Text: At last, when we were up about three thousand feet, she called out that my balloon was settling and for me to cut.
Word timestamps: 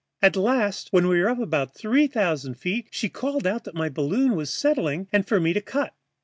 At 0.19 0.35
last, 0.35 0.87
when 0.89 1.07
we 1.07 1.19
were 1.19 1.29
up 1.29 1.37
about 1.37 1.75
three 1.75 2.07
thousand 2.07 2.55
feet, 2.55 2.87
she 2.89 3.07
called 3.07 3.45
out 3.45 3.65
that 3.65 3.75
my 3.75 3.87
balloon 3.87 4.35
was 4.35 4.51
settling 4.51 5.07
and 5.13 5.27
for 5.27 5.39
me 5.39 5.53
to 5.53 5.61
cut. 5.61 5.93